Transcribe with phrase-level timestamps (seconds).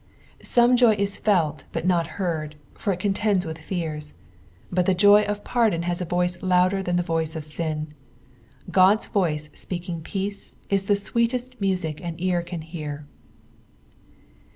[0.41, 4.15] Some ju; is felt but not heard, for it contends with fears;
[4.71, 7.93] but the joy of pardon has a voice louder than (he voice of sin.
[8.71, 13.05] God's voice speaking peace is the sweetest music an ear can hear.